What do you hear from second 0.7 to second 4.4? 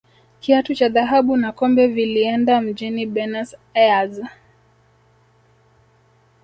cha dhahabu na kombe vilieenda mjini benus aires